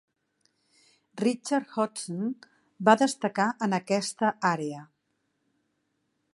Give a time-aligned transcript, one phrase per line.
[1.21, 2.33] Richard Hodgson
[2.89, 4.85] va destacar en aquesta àrea.